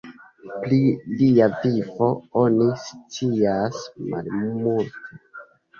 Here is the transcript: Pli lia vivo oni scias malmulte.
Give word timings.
Pli 0.61 0.79
lia 1.19 1.49
vivo 1.59 2.09
oni 2.45 2.71
scias 2.87 3.87
malmulte. 4.15 5.19